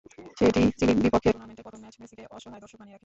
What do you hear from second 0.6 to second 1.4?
চিলির বিপক্ষে